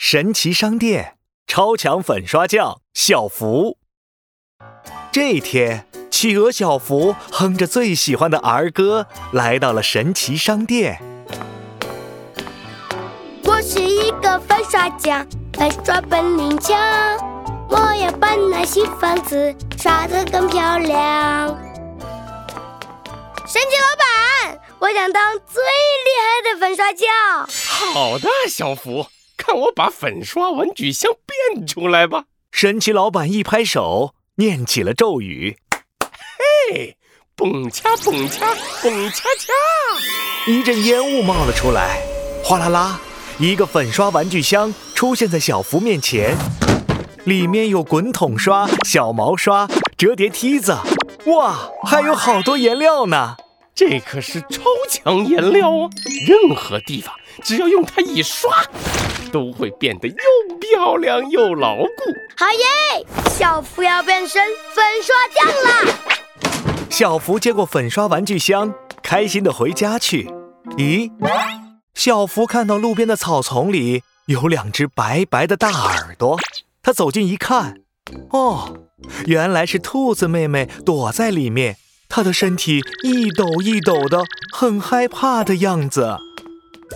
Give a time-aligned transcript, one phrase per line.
[0.00, 1.16] 神奇商店，
[1.48, 3.78] 超强粉刷匠小福。
[5.10, 11.02] 这天，企鹅小福哼着最喜欢的儿歌，来到了神奇商店。
[13.42, 16.78] 我是一个粉刷匠，粉刷本领强，
[17.68, 21.48] 我要把那新房子刷得更漂亮。
[23.44, 27.08] 神奇老板，我想当最厉害的粉刷匠。
[27.92, 29.08] 好的，小福，
[29.48, 32.24] 看 我把粉刷玩具箱变出来吧！
[32.52, 35.56] 神奇老板一拍手，念起了咒语
[36.70, 36.98] ：“嘿，
[37.34, 39.52] 蹦恰蹦恰蹦恰恰！”
[40.46, 42.02] 一阵烟雾冒了出来，
[42.44, 43.00] 哗啦啦，
[43.38, 46.36] 一个粉刷玩具箱出现在小福面前，
[47.24, 50.76] 里面有滚筒刷、小毛刷、折叠梯子。
[51.24, 53.36] 哇，还有好多颜料呢！
[53.78, 55.88] 这可是超强颜料啊！
[56.26, 57.14] 任何地方
[57.44, 58.50] 只要用它一刷，
[59.30, 61.86] 都会变得又漂亮又牢固。
[62.36, 63.06] 好耶！
[63.30, 64.42] 小福要变身
[64.74, 65.94] 粉刷匠啦！
[66.90, 70.28] 小福接过粉刷玩具箱，开心的回家去。
[70.70, 71.12] 咦，
[71.94, 76.36] 小福看到路边的草丛里有两只白白的大耳朵，
[76.82, 77.76] 他走近一看，
[78.30, 78.76] 哦。
[79.26, 81.76] 原来是兔子妹妹躲在里面，
[82.08, 86.16] 她的身体一抖一抖的，很害怕的样子。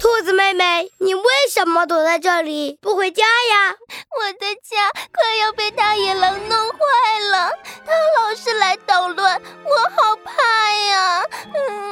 [0.01, 3.75] 兔子妹妹，你为什么躲在这里不回家呀？
[4.19, 7.51] 我的家快要被大野狼弄坏了，
[7.85, 11.23] 它老是来捣乱，我好怕呀！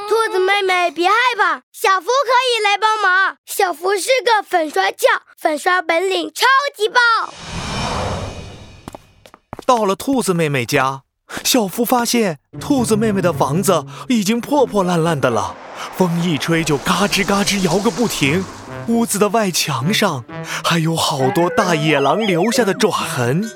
[0.09, 3.37] 兔子妹妹别害怕，小福可以来帮忙。
[3.45, 7.35] 小福是个粉刷匠，粉刷本领超级棒。
[9.67, 11.03] 到了兔子妹妹家，
[11.45, 15.55] 小福发现兔子妹妹的房子已经破破烂烂的了，
[15.97, 18.45] 风一吹就嘎吱嘎吱摇个不停。
[18.89, 20.25] 屋子的外墙上
[20.65, 23.41] 还有好多大野狼留下的爪痕。
[23.41, 23.51] 天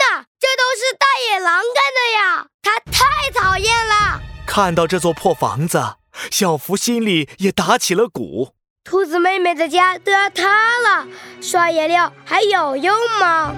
[0.00, 2.46] 哪，这都是大野狼干的呀！
[2.62, 4.20] 它太讨厌了。
[4.46, 5.94] 看到这座破房子，
[6.30, 8.50] 小福心里也打起了鼓。
[8.84, 11.06] 兔子妹妹的家都要塌了，
[11.40, 13.54] 刷颜料还有用吗？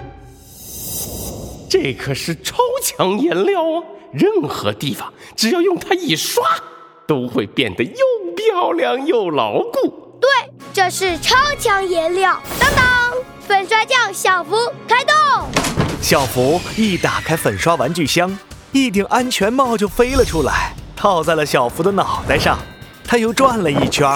[1.69, 3.85] 这可是超强颜料哦！
[4.13, 6.45] 任何地方只要用它一刷，
[7.07, 7.97] 都会变得又
[8.37, 10.19] 漂亮又牢固。
[10.21, 10.29] 对，
[10.73, 12.41] 这是超强颜料。
[12.61, 13.13] 当当，
[13.47, 14.55] 粉刷匠小福
[14.87, 15.15] 开动。
[16.01, 18.39] 小福一打开粉刷玩具箱，
[18.73, 22.59] 一顶安全帽就飞了出来，套在了小福的脑袋上。
[23.07, 24.09] 他又转了一圈，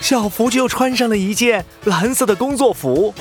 [0.00, 3.12] 小福就穿上了一件蓝色的工作服。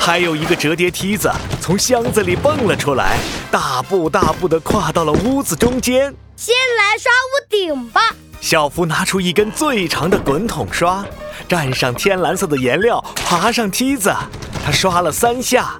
[0.00, 1.30] 还有一个折叠梯子
[1.60, 3.18] 从箱子里蹦了出来，
[3.50, 6.12] 大步大步地跨到了屋子中间。
[6.36, 8.00] 先来刷屋顶吧。
[8.40, 11.04] 小福拿出一根最长的滚筒刷，
[11.46, 14.10] 蘸上天蓝色的颜料，爬上梯子。
[14.64, 15.78] 他刷了三下，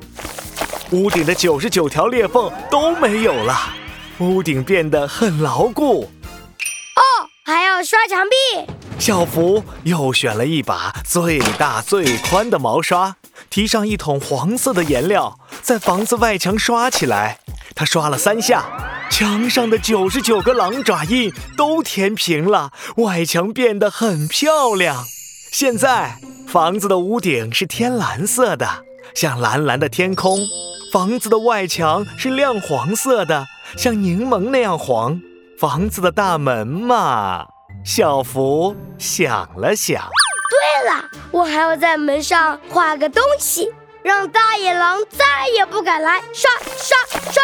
[0.90, 3.58] 屋顶的九十九条裂缝都没有了，
[4.18, 6.10] 屋顶变得很牢固。
[6.94, 7.02] 哦，
[7.46, 8.70] 还要刷墙壁。
[8.98, 13.16] 小福又选了一把最大最宽的毛刷。
[13.50, 17.40] 提上一桶黄色的颜料，在房子外墙刷起来。
[17.74, 18.64] 他刷了三下，
[19.10, 25.04] 墙上的九十九个狼爪印都填平了，外墙变得很漂亮。
[25.50, 26.16] 现在
[26.46, 28.84] 房子的屋顶是天蓝色的，
[29.16, 30.38] 像蓝蓝的天空；
[30.92, 33.46] 房子的外墙是亮黄色的，
[33.76, 35.20] 像柠檬那样黄。
[35.58, 37.44] 房子的大门嘛，
[37.84, 40.08] 小福想了想。
[41.30, 43.68] 我还要在门上画个东西，
[44.02, 46.20] 让大野狼再也不敢来。
[46.32, 46.96] 刷刷
[47.32, 47.42] 刷！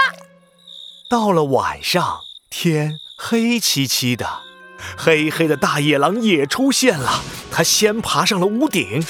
[1.09, 2.21] 到了晚上，
[2.51, 4.27] 天黑漆漆的，
[4.97, 7.23] 黑黑的大野狼也出现了。
[7.51, 9.05] 他先爬上了屋顶。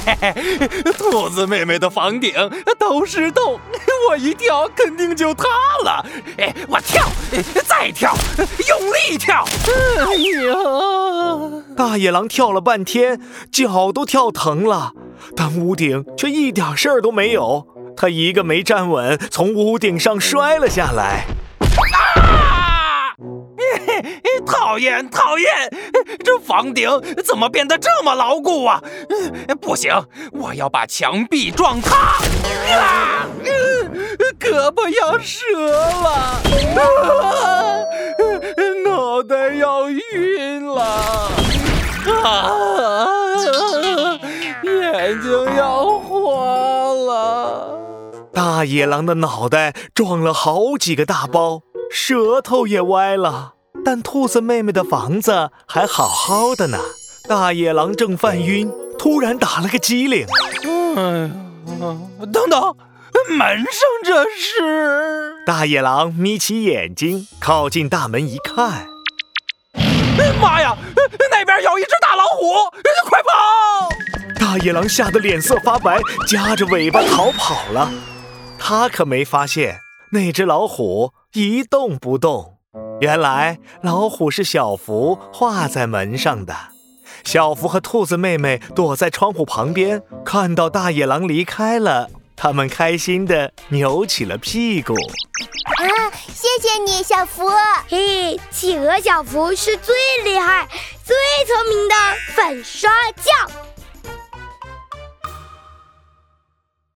[0.96, 2.32] 兔子妹妹的房顶
[2.78, 3.60] 都是洞，
[4.08, 5.44] 我一跳肯定就塌
[5.84, 6.04] 了。
[6.38, 7.06] 哎，我跳，
[7.66, 8.16] 再跳，
[8.66, 9.44] 用力跳！
[9.66, 10.54] 哎呀，
[11.80, 13.18] 大野狼跳了半天，
[13.50, 14.92] 脚都跳疼了，
[15.34, 17.66] 但屋顶却一点事儿都没有。
[17.96, 21.24] 他一个没站稳，从屋顶上摔了下来。
[22.20, 23.16] 啊
[24.46, 25.48] 讨厌讨厌，
[26.22, 26.88] 这房顶
[27.24, 28.82] 怎么变得这么牢固啊？
[29.60, 32.18] 不行，我要把墙壁撞塌！
[32.76, 33.26] 啊，
[34.38, 35.58] 胳膊要折
[36.02, 36.10] 了，
[36.82, 37.80] 啊
[38.84, 39.89] 脑袋要，
[42.22, 42.56] 啊，
[44.62, 47.78] 眼睛要花了。
[48.32, 53.54] 大野狼的脑袋撞了好几个大包，舌头也歪了。
[53.84, 56.78] 但兔子妹妹的房子还好好的呢。
[57.28, 60.26] 大野狼正犯晕，突然打了个激灵，
[60.96, 61.30] 哎呀，
[62.32, 62.76] 等等，
[63.28, 63.66] 门上
[64.04, 65.44] 这是？
[65.46, 68.86] 大野狼眯起眼睛，靠近大门一看，
[70.40, 70.76] 妈呀，
[71.30, 71.90] 那边有一只
[72.40, 72.54] 虎，
[73.06, 73.90] 快跑！
[74.38, 77.92] 大野狼吓得脸色发白，夹着尾巴逃跑了。
[78.58, 79.80] 他可没发现
[80.12, 82.56] 那只老虎一动不动。
[83.02, 86.54] 原来老虎是小福画在门上的。
[87.24, 94.94] 小福和兔子妹妹躲在窗户旁边，看到大野狼离开了，他们开心地扭起了屁股。
[94.94, 97.50] 啊，谢谢你，小福。
[97.88, 99.94] 嘿，企鹅小福是最
[100.24, 100.68] 厉害、
[101.10, 101.94] 最聪明的
[102.36, 103.69] 粉刷匠。